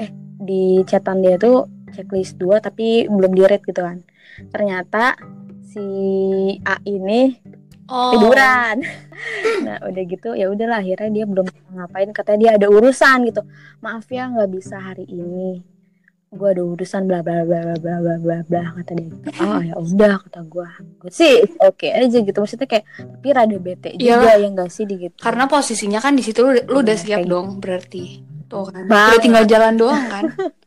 eh 0.00 0.08
di 0.40 0.80
chatan 0.88 1.20
dia 1.20 1.36
tuh 1.36 1.68
checklist 1.92 2.40
dua 2.40 2.64
tapi 2.64 3.04
belum 3.06 3.32
di 3.32 3.42
read 3.44 3.62
gitu 3.62 3.80
kan. 3.84 4.00
Ternyata 4.48 5.16
si 5.62 5.86
A 6.64 6.80
ini 6.84 7.36
oh. 7.88 8.12
tiduran. 8.16 8.78
Nah 9.62 9.78
udah 9.86 10.02
gitu 10.10 10.34
ya 10.34 10.50
udahlah 10.50 10.82
akhirnya 10.82 11.22
dia 11.22 11.24
belum 11.30 11.46
ngapain. 11.78 12.10
Katanya 12.10 12.38
dia 12.42 12.50
ada 12.58 12.66
urusan 12.66 13.30
gitu. 13.30 13.46
Maaf 13.78 14.10
ya 14.10 14.26
nggak 14.26 14.50
bisa 14.50 14.82
hari 14.82 15.06
ini 15.06 15.71
gue 16.32 16.48
ada 16.48 16.64
urusan 16.64 17.04
bla 17.04 17.20
bla 17.20 17.44
bla 17.44 17.60
bla 17.60 17.76
bla 17.76 17.96
bla 18.00 18.14
bla 18.16 18.36
bla 18.48 18.62
kata 18.80 18.92
dia. 18.96 19.04
Gitu. 19.04 19.28
oh 19.44 19.60
ya 19.60 19.74
udah 19.76 20.16
kata 20.24 20.40
gue 20.48 20.68
gue 21.04 21.10
sih 21.12 21.44
oke 21.60 21.84
okay 21.84 21.92
aja 21.92 22.18
gitu. 22.24 22.38
Maksudnya 22.40 22.68
kayak 22.68 22.84
tapi 22.88 23.28
rada 23.36 23.58
bete 23.60 23.90
juga 24.00 24.32
ya 24.40 24.48
enggak 24.48 24.72
sih 24.72 24.88
di 24.88 24.96
gitu. 24.96 25.20
Karena 25.20 25.44
posisinya 25.44 26.00
kan 26.00 26.16
di 26.16 26.24
situ 26.24 26.40
lu, 26.40 26.56
lu 26.56 26.78
udah 26.80 26.96
iya, 26.96 27.04
siap 27.04 27.20
dong 27.28 27.46
gitu. 27.56 27.60
berarti. 27.60 28.04
Tuh 28.48 28.64
kan. 28.64 28.84
Udah 28.88 29.20
tinggal 29.20 29.44
jalan 29.44 29.74
doang 29.76 30.04
kan. 30.08 30.24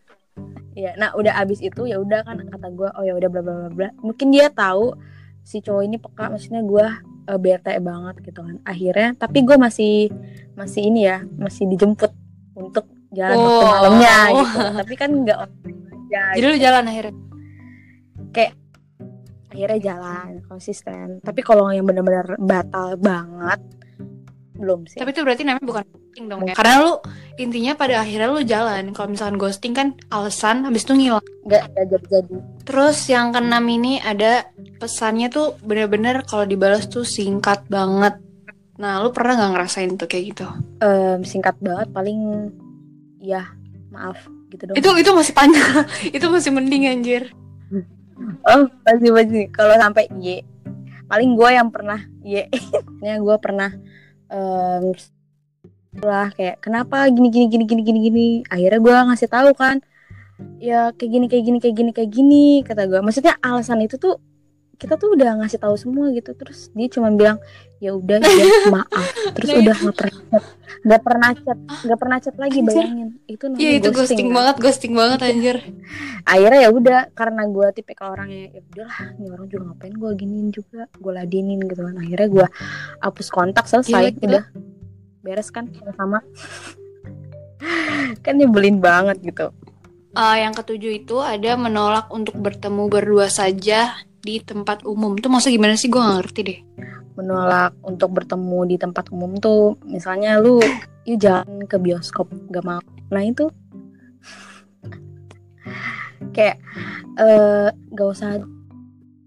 Ya 0.76 0.92
nah 1.00 1.16
udah 1.16 1.40
abis 1.40 1.64
itu 1.64 1.88
ya 1.88 2.04
udah 2.04 2.28
kan 2.28 2.36
kata 2.36 2.68
gue 2.76 2.90
oh 3.00 3.04
ya 3.08 3.16
udah 3.16 3.32
bla 3.32 3.40
bla 3.40 3.54
bla 3.64 3.70
bla. 3.72 3.90
Mungkin 4.04 4.28
dia 4.36 4.52
tahu 4.52 4.92
si 5.40 5.64
cowok 5.64 5.88
ini 5.88 5.96
peka 5.96 6.28
maksudnya 6.28 6.68
gue 6.68 6.86
uh, 7.32 7.40
bete 7.40 7.80
banget 7.80 8.20
gitu 8.20 8.44
kan. 8.44 8.60
Akhirnya 8.68 9.16
tapi 9.16 9.48
gue 9.48 9.56
masih 9.56 10.12
masih 10.60 10.92
ini 10.92 11.08
ya 11.08 11.24
masih 11.40 11.64
dijemput 11.72 12.12
untuk 12.60 12.92
jalan 13.16 13.36
oh. 13.40 13.44
waktu 13.48 13.66
malamnya 13.72 14.16
oh. 14.16 14.28
gitu. 14.44 14.60
Tapi 14.84 14.94
kan 15.00 15.10
nggak 15.24 15.38
ya, 16.12 16.24
jadi 16.36 16.46
lu 16.46 16.58
jalan 16.60 16.84
akhirnya? 16.92 17.16
Kayak 18.36 18.54
akhirnya 19.56 19.80
jalan 19.80 20.32
konsisten. 20.52 21.06
Tapi 21.24 21.40
kalau 21.40 21.72
yang 21.72 21.88
benar-benar 21.88 22.36
batal 22.36 23.00
banget 23.00 23.60
belum 24.56 24.88
sih. 24.88 25.00
Tapi 25.00 25.12
itu 25.12 25.22
berarti 25.24 25.44
namanya 25.44 25.68
bukan 25.68 25.84
ghosting 25.88 26.26
dong 26.32 26.42
ya? 26.48 26.54
Karena 26.56 26.76
lu 26.84 26.94
intinya 27.36 27.74
pada 27.76 27.96
akhirnya 28.04 28.28
lu 28.32 28.42
jalan. 28.44 28.84
Kalau 28.96 29.08
misalkan 29.12 29.38
ghosting 29.40 29.74
kan 29.76 29.88
alasan 30.12 30.64
habis 30.64 30.88
itu 30.88 30.96
ngilang. 30.96 31.24
Nggak 31.48 31.64
jadi 31.76 31.98
jadi 32.08 32.38
terus 32.66 32.98
yang 33.12 33.30
keenam 33.30 33.66
ini 33.70 34.02
ada 34.02 34.50
pesannya 34.82 35.30
tuh 35.30 35.54
bener-bener 35.62 36.26
kalau 36.26 36.48
dibalas 36.48 36.88
tuh 36.90 37.06
singkat 37.06 37.68
banget. 37.70 38.18
Nah 38.80 39.00
lu 39.04 39.12
pernah 39.12 39.38
nggak 39.38 39.52
ngerasain 39.56 39.92
tuh 40.00 40.08
kayak 40.10 40.24
gitu? 40.36 40.48
Um, 40.82 41.22
singkat 41.24 41.56
banget 41.62 41.88
paling 41.94 42.52
ya 43.26 43.50
maaf 43.90 44.22
gitu 44.54 44.70
dong 44.70 44.76
itu 44.78 44.90
itu 45.02 45.12
masih 45.12 45.34
panjang. 45.34 45.84
Itu 46.16 46.26
masih 46.30 46.52
mending 46.54 46.84
anjir. 46.86 47.34
Oh 48.46 48.70
masih 48.86 49.10
masih. 49.12 49.44
Kalau 49.50 49.74
sampai 49.76 50.06
y 50.22 50.46
paling 51.10 51.34
gue 51.34 51.50
yang 51.50 51.70
pernah 51.74 52.06
y. 52.22 52.46
Nya 53.04 53.18
gue 53.18 53.36
pernah 53.42 53.74
um, 54.30 54.94
lah 56.04 56.30
kayak 56.36 56.62
kenapa 56.62 57.08
gini 57.10 57.34
gini 57.34 57.46
gini 57.50 57.66
gini 57.66 57.82
gini 57.82 58.00
gini? 58.06 58.28
Akhirnya 58.48 58.80
gue 58.80 58.96
ngasih 59.12 59.30
tahu 59.32 59.50
kan 59.58 59.82
ya 60.60 60.92
kayak 60.92 61.12
gini 61.12 61.26
kayak 61.32 61.44
gini 61.48 61.58
kayak 61.64 61.76
gini 61.76 61.92
kayak 61.96 62.12
gini 62.12 62.46
kata 62.68 62.92
gue 62.92 63.00
maksudnya 63.00 63.40
alasan 63.40 63.80
itu 63.88 63.96
tuh 63.96 64.20
kita 64.76 65.00
tuh 65.00 65.16
udah 65.16 65.40
ngasih 65.40 65.60
tahu 65.60 65.76
semua 65.80 66.12
gitu. 66.12 66.36
Terus 66.36 66.70
dia 66.76 66.88
cuma 66.92 67.10
bilang 67.12 67.40
ya 67.80 67.96
udah 67.96 68.20
ya 68.20 68.46
maaf. 68.76 69.06
Terus 69.36 69.50
nah, 69.52 69.60
udah 69.62 69.76
nggak 69.76 69.96
pernah 69.96 70.12
chat 70.16 70.46
nggak 70.86 71.02
pernah 71.02 71.30
chat 71.34 71.60
nggak 71.86 72.00
pernah 72.00 72.18
chat 72.20 72.36
lagi 72.36 72.60
bayangin. 72.64 73.10
Itu 73.28 73.44
namanya 73.52 73.64
ya, 73.64 73.72
itu 73.80 73.90
ghosting, 73.90 73.98
ghosting 73.98 74.28
kan? 74.28 74.36
banget 74.36 74.56
ghosting 74.60 74.94
banget 74.94 75.20
anjir. 75.24 75.58
Akhirnya 76.32 76.60
ya 76.60 76.70
udah 76.70 77.00
karena 77.14 77.44
gue 77.50 77.68
tipe 77.76 77.94
ke 77.94 78.04
orangnya 78.06 78.44
ya 78.52 78.62
udahlah 78.62 79.00
ini 79.18 79.28
orang 79.32 79.48
juga 79.50 79.64
ngapain 79.72 79.96
gue 79.96 80.12
giniin 80.18 80.50
juga 80.52 80.82
gue 80.92 81.12
ladenin 81.12 81.60
gitu 81.66 81.82
kan. 81.84 81.96
Akhirnya 82.00 82.28
gue 82.30 82.48
hapus 83.02 83.28
kontak 83.32 83.66
selesai 83.70 84.12
ya, 84.12 84.12
udah. 84.20 84.46
Beres 85.26 85.50
kan 85.50 85.72
sama-sama. 85.74 86.22
Kan 88.22 88.38
nyebelin 88.38 88.78
banget 88.78 89.18
gitu. 89.26 89.50
Uh, 90.16 90.36
yang 90.40 90.56
ketujuh 90.56 91.04
itu 91.04 91.20
ada 91.20 91.60
menolak 91.60 92.08
untuk 92.08 92.40
bertemu 92.40 92.88
berdua 92.88 93.28
saja 93.28 94.00
di 94.26 94.42
tempat 94.42 94.82
umum. 94.82 95.14
Tuh 95.22 95.30
maksudnya 95.30 95.62
gimana 95.62 95.74
sih? 95.78 95.88
Gue 95.88 96.02
gak 96.02 96.26
ngerti 96.26 96.42
deh. 96.42 96.60
Menolak 97.14 97.78
untuk 97.86 98.10
bertemu 98.18 98.60
di 98.66 98.76
tempat 98.82 99.14
umum 99.14 99.38
tuh 99.38 99.78
misalnya 99.86 100.42
lu 100.42 100.58
yuk 101.06 101.22
jalan 101.22 101.70
ke 101.70 101.78
bioskop 101.78 102.28
gak 102.50 102.66
mau. 102.66 102.82
Nah 103.14 103.22
itu 103.22 103.46
kayak 106.36 106.58
uh, 107.22 107.70
gak 107.94 108.10
usah 108.10 108.42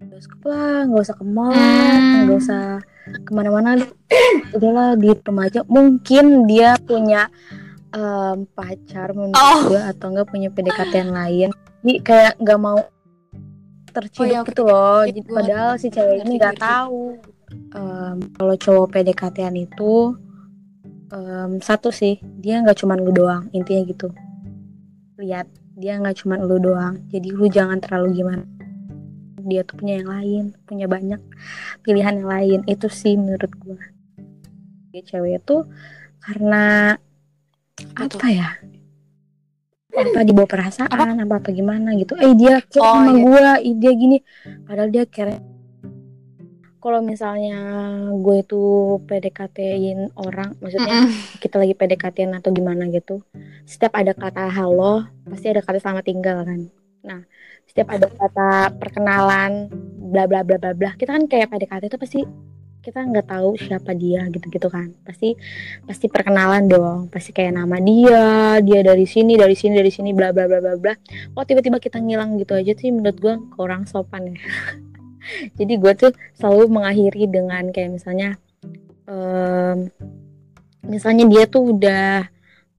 bioskop 0.03 0.41
lah 0.51 0.83
gak 0.91 1.03
usah 1.07 1.15
ke 1.15 1.25
mall 1.25 1.55
hmm. 1.55 2.27
gak 2.27 2.39
usah 2.43 2.65
ke 3.09 3.31
mana-mana 3.31 3.79
udahlah 4.59 4.99
di 4.99 5.15
rumah 5.15 5.47
aja. 5.47 5.63
Mungkin 5.65 6.51
dia 6.51 6.75
punya 6.83 7.31
um, 7.95 8.45
pacar 8.53 9.15
menurut 9.15 9.39
oh. 9.39 9.61
gue 9.71 9.81
atau 9.81 10.11
enggak 10.13 10.29
punya 10.29 10.49
PDKT 10.51 10.93
yang 11.07 11.15
lain. 11.15 11.49
Jadi 11.79 11.95
kayak 12.03 12.35
nggak 12.43 12.59
mau 12.59 12.83
terciduk 13.99 14.23
oh, 14.23 14.31
ya, 14.31 14.41
gitu 14.47 14.63
loh. 14.63 15.01
jadi, 15.03 15.21
padahal 15.27 15.71
si 15.77 15.89
cewek 15.91 16.23
ini 16.23 16.39
nggak 16.39 16.63
tahu 16.63 17.19
um, 17.75 18.17
kalau 18.39 18.55
cowok 18.55 18.87
pdkt 18.95 19.39
itu 19.59 20.15
um, 21.11 21.51
satu 21.59 21.91
sih 21.91 22.23
dia 22.39 22.63
nggak 22.63 22.79
cuma 22.79 22.95
lu 22.95 23.11
doang 23.11 23.51
intinya 23.51 23.83
gitu. 23.89 24.09
Lihat 25.19 25.51
dia 25.75 25.99
nggak 25.99 26.23
cuma 26.23 26.39
lu 26.39 26.63
doang. 26.63 27.03
Jadi 27.11 27.29
lu 27.35 27.51
jangan 27.51 27.83
terlalu 27.83 28.23
gimana. 28.23 28.45
Dia 29.49 29.65
tuh 29.65 29.81
punya 29.81 29.99
yang 29.99 30.11
lain 30.13 30.45
punya 30.69 30.87
banyak 30.87 31.21
pilihan 31.83 32.23
yang 32.23 32.29
lain. 32.29 32.61
Itu 32.71 32.87
sih 32.87 33.19
menurut 33.19 33.51
gue 33.59 33.99
dia 34.93 35.03
cewek 35.05 35.45
itu 35.45 35.57
karena 36.25 36.97
apa 37.95 38.27
ya 38.33 38.49
apa 39.99 40.21
dibawa 40.23 40.49
perasaan? 40.49 41.19
Apa? 41.19 41.39
Apa, 41.41 41.49
gimana 41.51 41.97
gitu? 41.97 42.15
Eh 42.21 42.33
dia 42.37 42.61
care 42.61 42.85
oh, 42.85 42.93
sama 43.03 43.13
iya. 43.13 43.25
gue 43.25 43.73
dia 43.81 43.93
gini. 43.97 44.19
Padahal 44.69 44.89
dia 44.93 45.05
care 45.09 45.41
kalau 46.79 47.03
misalnya 47.03 47.59
gue 48.15 48.37
itu 48.39 48.63
PDKT-in 49.03 50.15
orang 50.15 50.55
maksudnya 50.63 51.05
mm 51.05 51.11
-mm. 51.11 51.43
kita 51.43 51.59
lagi 51.59 51.75
PDKT-in 51.75 52.39
atau 52.39 52.55
gimana 52.55 52.87
gitu 52.87 53.19
setiap 53.67 53.99
ada 53.99 54.15
kata 54.15 54.47
halo 54.47 55.03
pasti 55.27 55.51
ada 55.51 55.59
kata 55.59 55.83
selamat 55.83 56.05
tinggal 56.07 56.47
kan? 56.47 56.71
Nah 57.03 57.21
setiap 57.67 57.93
ada 57.93 58.07
kata 58.07 58.79
perkenalan 58.79 59.69
bla 60.09 60.31
bla 60.31 60.47
bla 60.47 60.57
bla 60.57 60.73
bla 60.73 60.91
kita 60.95 61.19
kan 61.19 61.27
kayak 61.27 61.51
PDKT 61.51 61.91
itu 61.91 61.99
pasti 61.99 62.21
kita 62.89 63.05
nggak 63.05 63.29
tahu 63.29 63.53
siapa 63.61 63.93
dia 63.93 64.25
gitu 64.33 64.49
gitu 64.49 64.69
kan. 64.73 64.89
Pasti 65.05 65.37
pasti 65.85 66.09
perkenalan 66.09 66.65
dong. 66.65 66.99
Pasti 67.13 67.37
kayak 67.37 67.61
nama 67.61 67.77
dia 67.77 68.57
dia 68.65 68.81
dari 68.81 69.05
sini 69.05 69.37
dari 69.37 69.53
sini 69.53 69.77
dari 69.77 69.93
sini 69.93 70.17
bla 70.17 70.33
bla 70.33 70.49
bla 70.49 70.65
bla 70.65 70.75
bla. 70.81 70.95
Kok 71.37 71.45
tiba-tiba 71.45 71.77
kita 71.77 72.01
ngilang 72.01 72.41
gitu 72.41 72.57
aja 72.57 72.73
sih 72.73 72.89
menurut 72.89 73.19
gue 73.21 73.35
kurang 73.53 73.85
sopan 73.85 74.33
ya. 74.33 74.41
Jadi 75.61 75.77
gue 75.77 75.93
tuh 75.93 76.13
selalu 76.33 76.73
mengakhiri 76.73 77.29
dengan 77.29 77.69
kayak 77.69 78.01
misalnya 78.01 78.41
um, 79.05 79.93
misalnya 80.89 81.25
dia 81.29 81.45
tuh 81.45 81.77
udah 81.77 82.25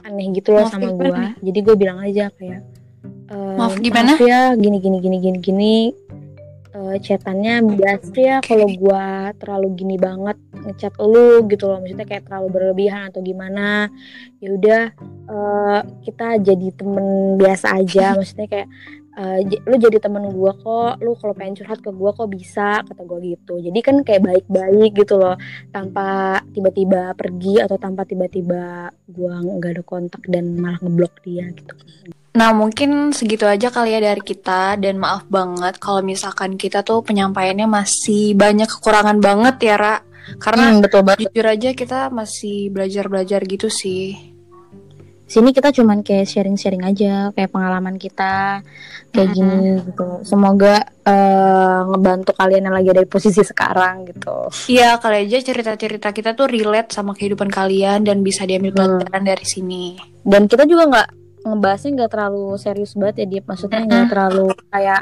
aneh 0.06 0.28
gitu 0.32 0.56
loh 0.56 0.66
sama 0.72 0.96
gue 0.96 1.12
jadi 1.44 1.60
gue 1.60 1.76
bilang 1.76 2.00
aja 2.00 2.32
kayak 2.40 2.64
uh, 3.30 3.60
maaf 3.60 3.76
gimana? 3.78 4.16
Maaf 4.16 4.24
ya 4.24 4.56
gini 4.56 4.80
gini 4.80 4.98
gini 5.04 5.18
gini 5.20 5.38
gini 5.44 5.76
uh, 6.80 6.96
chatannya 6.98 7.76
biasa 7.76 8.16
ya 8.16 8.38
kalau 8.40 8.68
gua 8.80 9.36
terlalu 9.36 9.68
gini 9.76 9.98
banget 10.00 10.40
ngechat 10.64 10.96
lu 11.00 11.44
gitu 11.52 11.68
loh. 11.68 11.84
Maksudnya 11.84 12.08
kayak 12.08 12.24
terlalu 12.32 12.48
berlebihan 12.50 13.12
atau 13.12 13.20
gimana. 13.20 13.92
Ya 14.40 14.50
udah 14.56 14.84
uh, 15.28 15.80
kita 16.08 16.40
jadi 16.40 16.68
temen 16.72 17.36
biasa 17.36 17.76
aja. 17.76 18.06
Maksudnya 18.20 18.48
kayak 18.48 18.68
uh, 19.20 19.40
lu 19.44 19.76
jadi 19.76 20.00
temen 20.00 20.24
gue 20.32 20.52
kok. 20.64 20.94
Lu 21.04 21.12
kalau 21.20 21.36
pengen 21.36 21.60
curhat 21.60 21.84
ke 21.84 21.92
gue 21.92 22.12
kok 22.16 22.30
bisa 22.32 22.82
kata 22.88 23.04
gue 23.04 23.20
gitu. 23.36 23.60
Jadi 23.60 23.80
kan 23.84 23.96
kayak 24.08 24.24
baik-baik 24.24 24.92
gitu 24.96 25.20
loh. 25.20 25.36
Tanpa 25.76 26.40
tiba-tiba 26.56 27.12
pergi 27.20 27.60
atau 27.60 27.76
tanpa 27.76 28.08
tiba-tiba 28.08 28.88
gue 29.12 29.34
nggak 29.60 29.72
ada 29.76 29.84
kontak 29.84 30.24
dan 30.32 30.56
malah 30.56 30.80
ngeblok 30.80 31.20
dia 31.28 31.52
gitu 31.52 31.76
Nah 32.40 32.56
mungkin 32.56 33.12
segitu 33.12 33.44
aja 33.44 33.68
kali 33.68 33.92
ya 33.92 34.00
dari 34.00 34.24
kita 34.24 34.80
dan 34.80 34.96
maaf 34.96 35.28
banget 35.28 35.76
kalau 35.76 36.00
misalkan 36.00 36.56
kita 36.56 36.88
tuh 36.88 37.04
penyampaiannya 37.04 37.68
masih 37.68 38.32
banyak 38.32 38.72
kekurangan 38.80 39.20
banget 39.20 39.60
ya 39.60 39.76
Ra 39.76 39.96
karena 40.40 40.72
hmm, 40.72 40.80
betul 40.88 41.02
banget. 41.04 41.28
jujur 41.28 41.46
aja 41.52 41.70
kita 41.76 42.00
masih 42.16 42.72
belajar-belajar 42.72 43.44
gitu 43.44 43.68
sih 43.68 44.16
sini 45.30 45.54
kita 45.54 45.70
cuman 45.70 46.02
kayak 46.02 46.26
sharing-sharing 46.26 46.82
aja 46.82 47.30
kayak 47.38 47.54
pengalaman 47.54 48.02
kita 48.02 48.66
kayak 49.14 49.30
mm-hmm. 49.30 49.38
gini 49.38 49.86
gitu 49.86 50.08
semoga 50.26 50.82
uh, 51.06 51.86
ngebantu 51.86 52.34
kalian 52.34 52.66
yang 52.66 52.74
lagi 52.74 52.90
ada 52.90 53.06
di 53.06 53.10
posisi 53.10 53.46
sekarang 53.46 54.10
gitu 54.10 54.50
iya 54.74 54.98
kali 54.98 55.30
aja 55.30 55.38
cerita-cerita 55.38 56.10
kita 56.16 56.34
tuh 56.34 56.50
relate 56.50 56.90
sama 56.90 57.14
kehidupan 57.14 57.46
kalian 57.46 58.02
dan 58.02 58.26
bisa 58.26 58.42
diambil 58.50 58.74
hmm. 58.74 58.80
pelajaran 58.82 59.22
hmm. 59.22 59.30
dari 59.30 59.46
sini 59.46 59.86
dan 60.26 60.50
kita 60.50 60.66
juga 60.66 60.84
nggak 60.90 61.10
ngebahasnya 61.40 61.90
nggak 61.96 62.12
terlalu 62.12 62.60
serius 62.60 62.94
banget 63.00 63.24
ya 63.24 63.26
dia 63.32 63.42
maksudnya 63.48 63.82
nggak 63.88 64.08
terlalu 64.12 64.52
kayak 64.70 65.02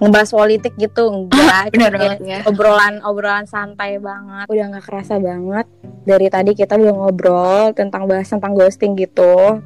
ngebahas 0.00 0.30
politik 0.32 0.72
gitu 0.80 1.02
enggak 1.12 1.70
Bener 1.76 1.92
banget 1.92 2.20
ya. 2.24 2.38
obrolan 2.48 3.04
obrolan 3.04 3.44
santai 3.44 4.00
banget 4.00 4.48
udah 4.48 4.64
nggak 4.72 4.84
kerasa 4.88 5.20
banget 5.20 5.66
dari 6.08 6.26
tadi 6.32 6.56
kita 6.56 6.80
udah 6.80 6.94
ngobrol 6.96 7.62
tentang 7.76 8.08
bahas 8.08 8.28
tentang 8.32 8.56
ghosting 8.56 8.96
gitu 8.96 9.60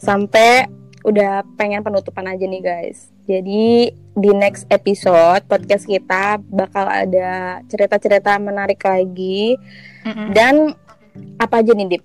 sampai 0.00 0.68
udah 1.00 1.44
pengen 1.56 1.80
penutupan 1.80 2.28
aja 2.28 2.44
nih 2.44 2.60
guys. 2.60 3.08
Jadi 3.24 3.94
di 3.94 4.30
next 4.36 4.68
episode 4.68 5.46
podcast 5.48 5.88
kita 5.88 6.42
bakal 6.50 6.84
ada 6.84 7.62
cerita-cerita 7.70 8.36
menarik 8.36 8.82
lagi 8.84 9.56
mm-hmm. 10.04 10.28
dan 10.34 10.76
apa 11.40 11.64
aja 11.64 11.72
nih 11.72 11.96
Dip? 11.96 12.04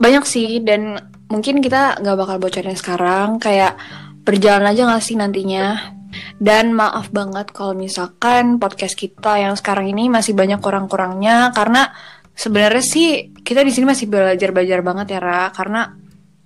Banyak 0.00 0.24
sih 0.24 0.62
dan 0.64 1.11
mungkin 1.32 1.64
kita 1.64 2.04
nggak 2.04 2.16
bakal 2.20 2.36
bocorin 2.36 2.76
sekarang 2.76 3.40
kayak 3.40 3.80
berjalan 4.28 4.68
aja 4.68 4.84
nggak 4.84 5.02
sih 5.02 5.16
nantinya? 5.16 5.96
Dan 6.36 6.76
maaf 6.76 7.08
banget 7.08 7.56
kalau 7.56 7.72
misalkan 7.72 8.60
podcast 8.60 8.92
kita 8.92 9.40
yang 9.40 9.56
sekarang 9.56 9.88
ini 9.88 10.12
masih 10.12 10.36
banyak 10.36 10.60
kurang-kurangnya 10.60 11.56
karena 11.56 11.88
sebenarnya 12.36 12.84
sih 12.84 13.32
kita 13.40 13.64
di 13.64 13.72
sini 13.72 13.88
masih 13.88 14.12
belajar-belajar 14.12 14.84
banget 14.84 15.16
ya 15.16 15.20
Ra. 15.24 15.48
Karena 15.56 15.88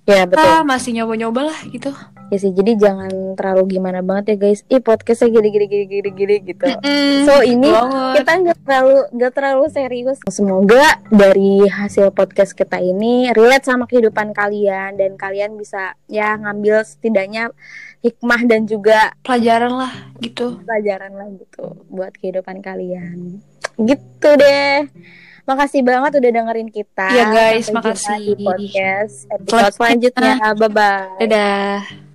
ya 0.07 0.23
betul. 0.23 0.39
kita 0.39 0.63
masih 0.63 0.91
nyoba-nyoba 0.95 1.51
lah 1.51 1.59
gitu. 1.67 1.91
Ya 2.31 2.37
sih 2.39 2.51
jadi 2.55 2.79
jangan 2.79 3.11
terlalu 3.35 3.75
gimana 3.75 3.99
banget 3.99 4.35
ya 4.35 4.47
guys. 4.47 4.63
Ih 4.71 4.79
podcastnya 4.79 5.35
gini 5.35 5.51
gini 5.51 5.65
gini 5.67 5.85
gini 5.87 6.09
gini 6.15 6.35
gitu. 6.47 6.63
Mm-hmm. 6.63 7.23
so 7.27 7.33
ini 7.43 7.67
banget. 7.67 8.13
kita 8.23 8.31
nggak 8.39 8.57
terlalu 8.63 8.97
nggak 9.11 9.33
terlalu 9.35 9.63
serius. 9.67 10.17
Semoga 10.31 11.03
dari 11.11 11.67
hasil 11.67 12.15
podcast 12.15 12.55
kita 12.55 12.79
ini 12.79 13.35
relate 13.35 13.67
sama 13.67 13.83
kehidupan 13.83 14.31
kalian 14.31 14.95
dan 14.95 15.19
kalian 15.19 15.59
bisa 15.59 15.99
ya 16.07 16.39
ngambil 16.39 16.87
setidaknya 16.87 17.51
hikmah 17.99 18.47
dan 18.47 18.63
juga 18.63 19.11
pelajaran 19.27 19.75
lah 19.75 19.93
gitu. 20.23 20.63
pelajaran 20.63 21.11
lah 21.19 21.27
gitu 21.35 21.83
buat 21.91 22.15
kehidupan 22.15 22.63
kalian. 22.63 23.43
Gitu 23.75 24.29
deh 24.39 24.87
Makasih 25.47 25.79
banget 25.79 26.11
udah 26.19 26.31
dengerin 26.35 26.69
kita. 26.69 27.07
Iya 27.07 27.25
guys, 27.31 27.71
Sampai 27.71 27.95
makasih. 27.95 28.35
Di 28.35 28.43
podcast 28.43 29.15
episode 29.31 29.73
selanjutnya. 29.79 30.33
Bye 30.59 30.67
bye. 30.67 31.23
Dadah. 31.23 32.06